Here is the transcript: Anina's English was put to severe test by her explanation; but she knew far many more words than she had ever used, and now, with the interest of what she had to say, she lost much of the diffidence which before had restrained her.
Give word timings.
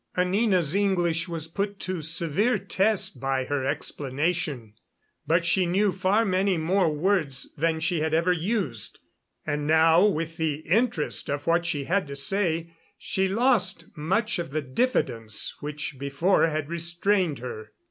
Anina's 0.17 0.73
English 0.73 1.27
was 1.27 1.47
put 1.47 1.77
to 1.81 2.01
severe 2.01 2.57
test 2.57 3.19
by 3.19 3.45
her 3.45 3.63
explanation; 3.67 4.73
but 5.27 5.45
she 5.45 5.67
knew 5.67 5.91
far 5.91 6.25
many 6.25 6.57
more 6.57 6.91
words 6.91 7.53
than 7.55 7.79
she 7.79 7.99
had 7.99 8.11
ever 8.11 8.31
used, 8.33 8.97
and 9.45 9.67
now, 9.67 10.03
with 10.03 10.37
the 10.37 10.55
interest 10.67 11.29
of 11.29 11.45
what 11.45 11.67
she 11.67 11.83
had 11.83 12.07
to 12.07 12.15
say, 12.15 12.73
she 12.97 13.27
lost 13.27 13.85
much 13.95 14.39
of 14.39 14.49
the 14.49 14.61
diffidence 14.63 15.55
which 15.59 15.99
before 15.99 16.47
had 16.47 16.67
restrained 16.67 17.37
her. 17.37 17.69